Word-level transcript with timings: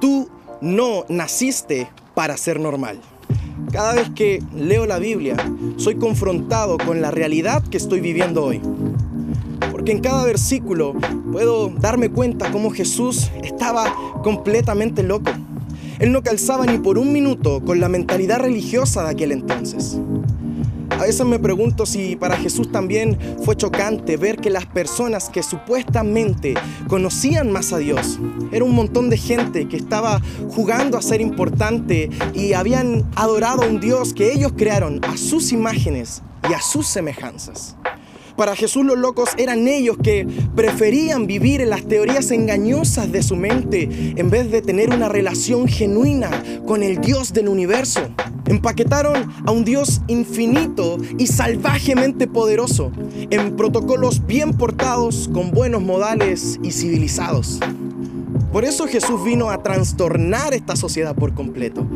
Tú 0.00 0.28
no 0.60 1.04
naciste 1.08 1.88
para 2.14 2.36
ser 2.36 2.60
normal. 2.60 3.00
Cada 3.72 3.94
vez 3.94 4.10
que 4.10 4.42
leo 4.54 4.86
la 4.86 4.98
Biblia, 4.98 5.36
soy 5.76 5.96
confrontado 5.96 6.78
con 6.78 7.00
la 7.00 7.10
realidad 7.10 7.62
que 7.62 7.76
estoy 7.76 8.00
viviendo 8.00 8.44
hoy. 8.44 8.60
Porque 9.70 9.92
en 9.92 10.00
cada 10.00 10.24
versículo 10.24 10.94
puedo 11.32 11.68
darme 11.68 12.10
cuenta 12.10 12.50
cómo 12.50 12.70
Jesús 12.70 13.30
estaba 13.42 13.94
completamente 14.22 15.02
loco. 15.02 15.30
Él 15.98 16.12
no 16.12 16.22
calzaba 16.22 16.66
ni 16.66 16.78
por 16.78 16.98
un 16.98 17.12
minuto 17.12 17.62
con 17.64 17.80
la 17.80 17.88
mentalidad 17.88 18.40
religiosa 18.40 19.02
de 19.04 19.10
aquel 19.10 19.32
entonces. 19.32 19.98
A 20.98 21.02
veces 21.02 21.26
me 21.26 21.38
pregunto 21.38 21.84
si 21.84 22.16
para 22.16 22.38
Jesús 22.38 22.72
también 22.72 23.18
fue 23.44 23.54
chocante 23.54 24.16
ver 24.16 24.38
que 24.38 24.48
las 24.48 24.64
personas 24.64 25.28
que 25.28 25.42
supuestamente 25.42 26.54
conocían 26.88 27.52
más 27.52 27.74
a 27.74 27.78
Dios, 27.78 28.18
era 28.50 28.64
un 28.64 28.74
montón 28.74 29.10
de 29.10 29.18
gente 29.18 29.68
que 29.68 29.76
estaba 29.76 30.22
jugando 30.48 30.96
a 30.96 31.02
ser 31.02 31.20
importante 31.20 32.08
y 32.34 32.54
habían 32.54 33.04
adorado 33.14 33.62
a 33.62 33.66
un 33.66 33.78
Dios 33.78 34.14
que 34.14 34.32
ellos 34.32 34.54
crearon 34.56 35.04
a 35.04 35.18
sus 35.18 35.52
imágenes 35.52 36.22
y 36.48 36.54
a 36.54 36.62
sus 36.62 36.86
semejanzas. 36.86 37.76
Para 38.36 38.54
Jesús 38.54 38.84
los 38.84 38.98
locos 38.98 39.30
eran 39.38 39.66
ellos 39.66 39.96
que 40.02 40.26
preferían 40.54 41.26
vivir 41.26 41.62
en 41.62 41.70
las 41.70 41.86
teorías 41.86 42.30
engañosas 42.30 43.10
de 43.10 43.22
su 43.22 43.34
mente 43.34 43.88
en 44.16 44.28
vez 44.28 44.50
de 44.50 44.60
tener 44.60 44.90
una 44.90 45.08
relación 45.08 45.66
genuina 45.66 46.30
con 46.66 46.82
el 46.82 47.00
Dios 47.00 47.32
del 47.32 47.48
universo. 47.48 48.00
Empaquetaron 48.46 49.32
a 49.46 49.50
un 49.50 49.64
Dios 49.64 50.02
infinito 50.06 50.98
y 51.18 51.28
salvajemente 51.28 52.26
poderoso 52.26 52.92
en 53.30 53.56
protocolos 53.56 54.26
bien 54.26 54.52
portados, 54.52 55.30
con 55.32 55.50
buenos 55.50 55.82
modales 55.82 56.60
y 56.62 56.72
civilizados. 56.72 57.58
Por 58.52 58.64
eso 58.64 58.86
Jesús 58.86 59.24
vino 59.24 59.50
a 59.50 59.62
trastornar 59.62 60.54
esta 60.54 60.76
sociedad 60.76 61.14
por 61.14 61.34
completo, 61.34 61.86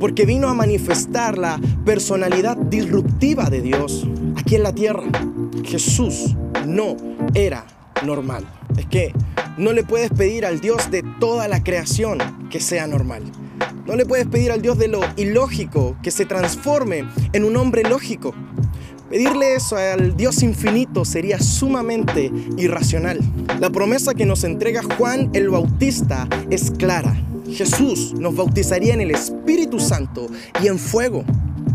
porque 0.00 0.24
vino 0.24 0.48
a 0.48 0.54
manifestar 0.54 1.38
la 1.38 1.60
personalidad 1.84 2.56
disruptiva 2.56 3.48
de 3.50 3.60
Dios 3.60 4.06
aquí 4.36 4.56
en 4.56 4.62
la 4.62 4.74
tierra. 4.74 5.04
Jesús 5.64 6.36
no 6.66 6.96
era 7.34 7.66
normal. 8.04 8.44
Es 8.76 8.86
que 8.86 9.12
no 9.56 9.72
le 9.72 9.84
puedes 9.84 10.10
pedir 10.10 10.46
al 10.46 10.60
Dios 10.60 10.90
de 10.90 11.04
toda 11.20 11.48
la 11.48 11.62
creación 11.62 12.18
que 12.50 12.60
sea 12.60 12.86
normal. 12.86 13.22
No 13.86 13.96
le 13.96 14.06
puedes 14.06 14.26
pedir 14.26 14.52
al 14.52 14.62
Dios 14.62 14.78
de 14.78 14.88
lo 14.88 15.00
ilógico 15.16 15.96
que 16.02 16.10
se 16.10 16.24
transforme 16.24 17.04
en 17.32 17.44
un 17.44 17.56
hombre 17.56 17.82
lógico. 17.82 18.34
Pedirle 19.10 19.54
eso 19.56 19.76
al 19.76 20.16
Dios 20.16 20.42
infinito 20.42 21.04
sería 21.04 21.40
sumamente 21.40 22.30
irracional. 22.56 23.18
La 23.58 23.70
promesa 23.70 24.14
que 24.14 24.26
nos 24.26 24.44
entrega 24.44 24.82
Juan 24.96 25.30
el 25.32 25.50
Bautista 25.50 26.28
es 26.48 26.70
clara. 26.70 27.20
Jesús 27.50 28.14
nos 28.14 28.36
bautizaría 28.36 28.94
en 28.94 29.00
el 29.00 29.10
Espíritu 29.10 29.80
Santo 29.80 30.28
y 30.62 30.68
en 30.68 30.78
fuego. 30.78 31.24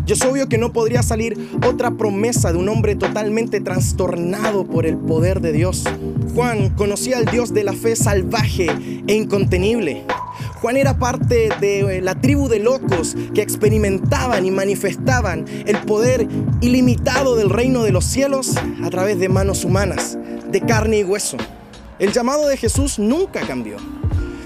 Y 0.08 0.14
es 0.14 0.22
obvio 0.22 0.48
que 0.48 0.60
no 0.60 0.72
podría 0.72 1.02
salir 1.02 1.50
otra 1.68 1.92
promesa 1.92 2.52
de 2.52 2.60
un 2.60 2.70
hombre 2.70 2.96
totalmente 2.96 3.60
trastornado 3.60 4.66
por 4.66 4.86
el 4.86 4.98
poder 4.98 5.42
de 5.42 5.52
Dios. 5.52 5.84
Juan 6.36 6.70
conocía 6.70 7.18
al 7.18 7.26
Dios 7.26 7.54
de 7.54 7.64
la 7.64 7.74
fe 7.74 7.96
salvaje 7.96 8.68
e 9.08 9.14
incontenible. 9.16 10.04
Juan 10.62 10.78
era 10.78 11.00
parte 11.00 11.50
de 11.60 12.02
la 12.02 12.16
tribu 12.22 12.48
de 12.48 12.60
locos 12.60 13.16
que 13.34 13.42
experimentaban 13.42 14.46
y 14.46 14.52
manifestaban 14.52 15.46
el 15.66 15.78
poder 15.80 16.28
ilimitado 16.62 17.36
del 17.36 17.50
reino 17.50 17.84
de 17.84 17.92
los 17.92 18.06
cielos 18.06 18.56
a 18.84 18.90
través 18.92 19.20
de 19.20 19.30
manos 19.30 19.66
humanas, 19.66 20.20
de 20.48 20.62
carne 20.62 21.00
y 21.00 21.04
hueso. 21.04 21.38
El 21.98 22.12
llamado 22.12 22.48
de 22.48 22.58
Jesús 22.58 23.00
nunca 23.00 23.42
cambió. 23.42 23.78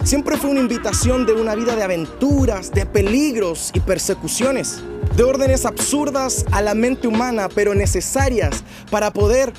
Siempre 0.03 0.37
fue 0.37 0.52
una 0.52 0.61
invitación 0.61 1.25
de 1.25 1.33
una 1.33 1.55
vida 1.55 1.75
de 1.75 1.83
aventuras, 1.83 2.71
de 2.71 2.85
peligros 2.85 3.71
y 3.73 3.81
persecuciones 3.81 4.81
de 5.15 5.23
órdenes 5.23 5.65
absurdas 5.65 6.45
a 6.52 6.61
la 6.61 6.73
mente 6.73 7.07
humana, 7.07 7.49
pero 7.53 7.75
necesarias 7.75 8.64
para 8.89 9.11
poder 9.11 9.53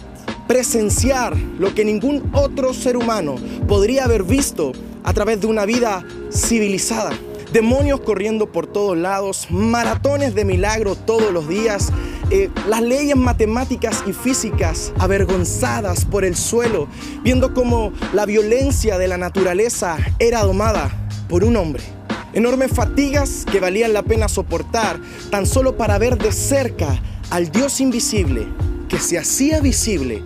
presenciar 0.48 1.36
lo 1.58 1.74
que 1.74 1.84
ningún 1.84 2.28
otro 2.32 2.74
ser 2.74 2.96
humano 2.96 3.36
podría 3.68 4.04
haber 4.04 4.24
visto 4.24 4.72
a 5.04 5.12
través 5.12 5.40
de 5.40 5.46
una 5.46 5.64
vida 5.64 6.04
civilizada. 6.32 7.12
Demonios 7.52 8.00
corriendo 8.00 8.50
por 8.50 8.66
todos 8.66 8.96
lados, 8.96 9.48
maratones 9.50 10.34
de 10.34 10.44
milagro 10.44 10.94
todos 10.94 11.32
los 11.32 11.48
días, 11.48 11.92
eh, 12.30 12.48
las 12.68 12.82
leyes 12.82 13.16
matemáticas 13.16 14.04
y 14.06 14.12
físicas 14.12 14.92
avergonzadas 14.98 16.04
por 16.04 16.24
el 16.24 16.36
suelo, 16.36 16.88
viendo 17.22 17.54
cómo 17.54 17.92
la 18.12 18.26
violencia 18.26 18.98
de 18.98 19.08
la 19.08 19.18
naturaleza 19.18 19.98
era 20.18 20.42
domada 20.42 20.90
por 21.28 21.44
un 21.44 21.56
hombre 21.56 21.99
enormes 22.32 22.72
fatigas 22.72 23.44
que 23.50 23.60
valían 23.60 23.92
la 23.92 24.02
pena 24.02 24.28
soportar 24.28 25.00
tan 25.30 25.46
solo 25.46 25.76
para 25.76 25.98
ver 25.98 26.18
de 26.18 26.32
cerca 26.32 27.00
al 27.30 27.50
Dios 27.50 27.80
invisible 27.80 28.46
que 28.88 28.98
se 28.98 29.18
hacía 29.18 29.60
visible 29.60 30.22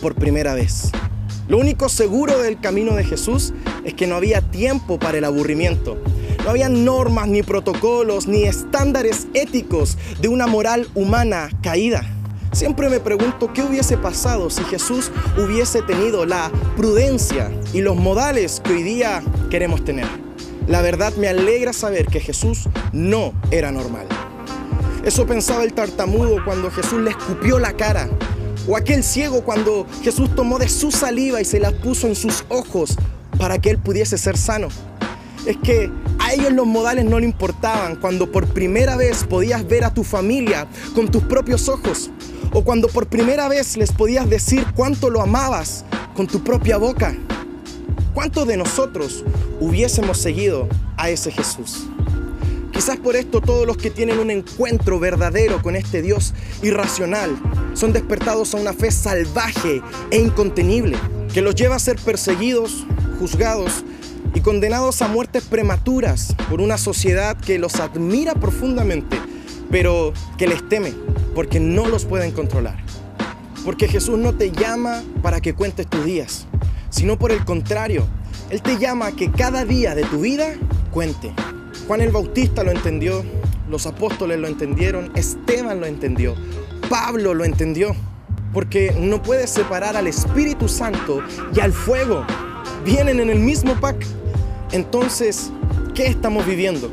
por 0.00 0.14
primera 0.14 0.54
vez. 0.54 0.90
Lo 1.48 1.58
único 1.58 1.88
seguro 1.88 2.38
del 2.38 2.60
camino 2.60 2.94
de 2.94 3.04
Jesús 3.04 3.54
es 3.84 3.94
que 3.94 4.06
no 4.06 4.16
había 4.16 4.42
tiempo 4.42 4.98
para 4.98 5.18
el 5.18 5.24
aburrimiento. 5.24 5.96
No 6.44 6.50
había 6.50 6.68
normas 6.68 7.26
ni 7.28 7.42
protocolos 7.42 8.26
ni 8.26 8.44
estándares 8.44 9.28
éticos 9.34 9.96
de 10.20 10.28
una 10.28 10.46
moral 10.46 10.88
humana 10.94 11.48
caída. 11.62 12.04
Siempre 12.52 12.88
me 12.88 13.00
pregunto 13.00 13.52
qué 13.52 13.62
hubiese 13.62 13.96
pasado 13.96 14.50
si 14.50 14.62
Jesús 14.64 15.10
hubiese 15.36 15.82
tenido 15.82 16.26
la 16.26 16.50
prudencia 16.76 17.50
y 17.72 17.80
los 17.80 17.96
modales 17.96 18.60
que 18.64 18.72
hoy 18.72 18.82
día 18.82 19.22
queremos 19.50 19.84
tener. 19.84 20.27
La 20.68 20.82
verdad 20.82 21.14
me 21.16 21.28
alegra 21.28 21.72
saber 21.72 22.08
que 22.08 22.20
Jesús 22.20 22.68
no 22.92 23.32
era 23.50 23.72
normal. 23.72 24.06
Eso 25.02 25.26
pensaba 25.26 25.64
el 25.64 25.72
tartamudo 25.72 26.44
cuando 26.44 26.70
Jesús 26.70 27.00
le 27.00 27.10
escupió 27.10 27.58
la 27.58 27.72
cara. 27.72 28.10
O 28.68 28.76
aquel 28.76 29.02
ciego 29.02 29.42
cuando 29.42 29.86
Jesús 30.02 30.34
tomó 30.34 30.58
de 30.58 30.68
su 30.68 30.90
saliva 30.90 31.40
y 31.40 31.46
se 31.46 31.58
la 31.58 31.72
puso 31.72 32.06
en 32.06 32.14
sus 32.14 32.44
ojos 32.50 32.98
para 33.38 33.58
que 33.58 33.70
él 33.70 33.78
pudiese 33.78 34.18
ser 34.18 34.36
sano. 34.36 34.68
Es 35.46 35.56
que 35.56 35.90
a 36.18 36.34
ellos 36.34 36.52
los 36.52 36.66
modales 36.66 37.06
no 37.06 37.18
le 37.18 37.24
importaban 37.24 37.96
cuando 37.96 38.30
por 38.30 38.46
primera 38.48 38.96
vez 38.96 39.24
podías 39.24 39.66
ver 39.66 39.84
a 39.84 39.94
tu 39.94 40.04
familia 40.04 40.68
con 40.94 41.10
tus 41.10 41.22
propios 41.22 41.70
ojos. 41.70 42.10
O 42.52 42.62
cuando 42.62 42.88
por 42.88 43.06
primera 43.06 43.48
vez 43.48 43.78
les 43.78 43.90
podías 43.90 44.28
decir 44.28 44.66
cuánto 44.76 45.08
lo 45.08 45.22
amabas 45.22 45.86
con 46.14 46.26
tu 46.26 46.44
propia 46.44 46.76
boca. 46.76 47.16
¿Cuántos 48.12 48.46
de 48.46 48.58
nosotros 48.58 49.24
hubiésemos 49.60 50.18
seguido 50.18 50.68
a 50.96 51.10
ese 51.10 51.30
Jesús? 51.30 51.86
Quizás 52.72 52.96
por 52.98 53.16
esto 53.16 53.40
todos 53.40 53.66
los 53.66 53.76
que 53.76 53.90
tienen 53.90 54.18
un 54.18 54.30
encuentro 54.30 55.00
verdadero 55.00 55.60
con 55.62 55.74
este 55.74 56.00
Dios 56.00 56.34
irracional 56.62 57.36
son 57.74 57.92
despertados 57.92 58.54
a 58.54 58.58
una 58.58 58.72
fe 58.72 58.90
salvaje 58.90 59.82
e 60.10 60.18
incontenible 60.18 60.96
que 61.32 61.42
los 61.42 61.54
lleva 61.54 61.76
a 61.76 61.80
ser 61.80 61.96
perseguidos, 61.96 62.86
juzgados 63.18 63.84
y 64.34 64.40
condenados 64.40 65.02
a 65.02 65.08
muertes 65.08 65.44
prematuras 65.44 66.34
por 66.48 66.60
una 66.60 66.78
sociedad 66.78 67.36
que 67.36 67.58
los 67.58 67.76
admira 67.80 68.34
profundamente, 68.34 69.16
pero 69.70 70.12
que 70.36 70.46
les 70.46 70.68
teme 70.68 70.94
porque 71.34 71.58
no 71.58 71.88
los 71.88 72.04
pueden 72.04 72.30
controlar. 72.30 72.78
Porque 73.64 73.88
Jesús 73.88 74.18
no 74.18 74.34
te 74.34 74.52
llama 74.52 75.02
para 75.20 75.40
que 75.40 75.54
cuentes 75.54 75.88
tus 75.88 76.04
días 76.04 76.46
sino 76.90 77.18
por 77.18 77.32
el 77.32 77.44
contrario, 77.44 78.06
Él 78.50 78.62
te 78.62 78.78
llama 78.78 79.06
a 79.06 79.12
que 79.12 79.30
cada 79.30 79.64
día 79.64 79.94
de 79.94 80.04
tu 80.04 80.20
vida 80.20 80.54
cuente. 80.90 81.32
Juan 81.86 82.00
el 82.00 82.10
Bautista 82.10 82.62
lo 82.62 82.70
entendió, 82.70 83.24
los 83.68 83.86
apóstoles 83.86 84.38
lo 84.38 84.48
entendieron, 84.48 85.12
Esteban 85.14 85.80
lo 85.80 85.86
entendió, 85.86 86.34
Pablo 86.88 87.34
lo 87.34 87.44
entendió, 87.44 87.94
porque 88.52 88.94
no 88.98 89.22
puedes 89.22 89.50
separar 89.50 89.96
al 89.96 90.06
Espíritu 90.06 90.68
Santo 90.68 91.22
y 91.54 91.60
al 91.60 91.72
fuego. 91.72 92.24
Vienen 92.84 93.20
en 93.20 93.30
el 93.30 93.38
mismo 93.38 93.74
pack. 93.80 94.04
Entonces, 94.72 95.50
¿qué 95.94 96.06
estamos 96.06 96.46
viviendo? 96.46 96.90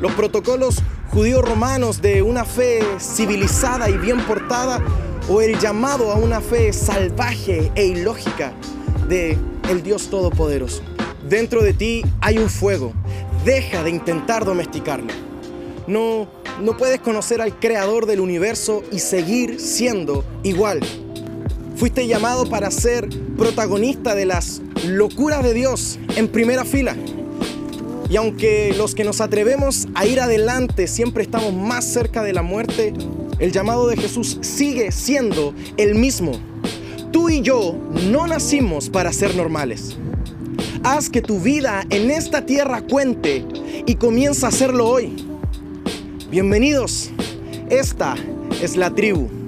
Los 0.00 0.12
protocolos 0.12 0.82
judíos 1.10 1.42
romanos 1.42 2.00
de 2.00 2.22
una 2.22 2.44
fe 2.44 2.80
civilizada 2.98 3.90
y 3.90 3.98
bien 3.98 4.20
portada 4.20 4.82
o 5.28 5.40
el 5.40 5.58
llamado 5.58 6.10
a 6.10 6.16
una 6.16 6.40
fe 6.40 6.72
salvaje 6.72 7.70
e 7.74 7.84
ilógica 7.86 8.52
de 9.08 9.38
el 9.70 9.82
Dios 9.82 10.08
Todopoderoso. 10.08 10.82
Dentro 11.28 11.62
de 11.62 11.72
ti 11.72 12.02
hay 12.20 12.38
un 12.38 12.48
fuego. 12.48 12.92
Deja 13.44 13.82
de 13.82 13.90
intentar 13.90 14.44
domesticarlo. 14.44 15.12
No, 15.86 16.28
no 16.60 16.76
puedes 16.76 17.00
conocer 17.00 17.40
al 17.40 17.58
creador 17.58 18.06
del 18.06 18.20
universo 18.20 18.82
y 18.92 18.98
seguir 18.98 19.60
siendo 19.60 20.24
igual. 20.42 20.80
Fuiste 21.76 22.06
llamado 22.06 22.48
para 22.48 22.70
ser 22.70 23.08
protagonista 23.36 24.14
de 24.14 24.26
las 24.26 24.62
locuras 24.86 25.42
de 25.42 25.54
Dios 25.54 25.98
en 26.16 26.28
primera 26.28 26.64
fila. 26.64 26.96
Y 28.08 28.16
aunque 28.16 28.74
los 28.76 28.94
que 28.94 29.04
nos 29.04 29.20
atrevemos 29.20 29.88
a 29.94 30.04
ir 30.04 30.20
adelante 30.20 30.86
siempre 30.86 31.22
estamos 31.22 31.54
más 31.54 31.84
cerca 31.84 32.22
de 32.22 32.34
la 32.34 32.42
muerte, 32.42 32.92
el 33.38 33.52
llamado 33.52 33.88
de 33.88 33.96
Jesús 33.96 34.38
sigue 34.42 34.92
siendo 34.92 35.54
el 35.78 35.94
mismo 35.94 36.32
Tú 37.12 37.28
y 37.28 37.42
yo 37.42 37.76
no 38.10 38.26
nacimos 38.26 38.88
para 38.88 39.12
ser 39.12 39.36
normales. 39.36 39.96
Haz 40.82 41.10
que 41.10 41.20
tu 41.20 41.40
vida 41.40 41.84
en 41.90 42.10
esta 42.10 42.46
tierra 42.46 42.80
cuente 42.80 43.44
y 43.86 43.96
comienza 43.96 44.46
a 44.46 44.48
hacerlo 44.48 44.88
hoy. 44.88 45.14
Bienvenidos. 46.30 47.10
Esta 47.68 48.14
es 48.62 48.78
la 48.78 48.94
tribu. 48.94 49.41